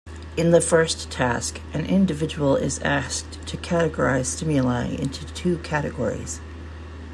[0.35, 6.41] In the first task, an individual is asked to categorize stimuli into two categories.